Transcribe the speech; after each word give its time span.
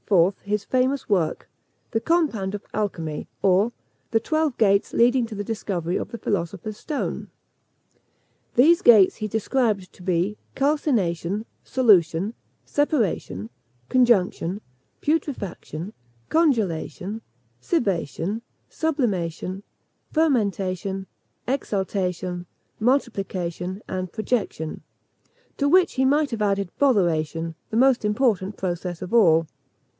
his 0.43 0.65
famous 0.65 1.07
work, 1.07 1.47
The 1.91 2.01
Compound 2.01 2.53
of 2.53 2.65
Alchymy; 2.73 3.29
or, 3.41 3.71
the 4.09 4.19
Twelve 4.19 4.57
Gates 4.57 4.91
leading 4.93 5.25
to 5.27 5.35
the 5.35 5.43
Discovery 5.43 5.95
of 5.95 6.09
the 6.11 6.17
Philosopher's 6.17 6.75
Stone. 6.77 7.29
These 8.55 8.81
gates 8.81 9.17
he 9.17 9.29
described 9.29 9.93
to 9.93 10.03
be 10.03 10.37
calcination, 10.53 11.45
solution, 11.63 12.33
separation, 12.65 13.49
conjunction, 13.89 14.59
putrefaction, 15.01 15.93
congelation, 16.29 17.21
cibation, 17.61 18.41
sublimation, 18.69 19.63
fermentation, 20.11 21.05
exaltation, 21.47 22.47
multiplication, 22.81 23.81
and 23.87 24.11
projection; 24.11 24.81
to 25.55 25.69
which 25.69 25.93
he 25.93 26.03
might 26.05 26.31
have 26.31 26.41
added 26.41 26.69
botheration, 26.79 27.53
the 27.69 27.77
most 27.77 28.03
important 28.03 28.57
process 28.57 29.01
of 29.01 29.13
all. 29.13 29.47